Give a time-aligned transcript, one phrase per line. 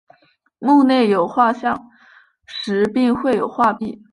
[0.57, 1.91] 墓内有画像
[2.47, 3.75] 石并绘有壁画。